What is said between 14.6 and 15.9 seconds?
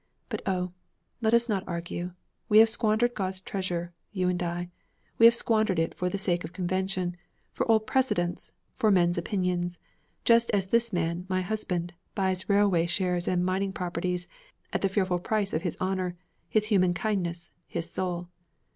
at the fearful price of his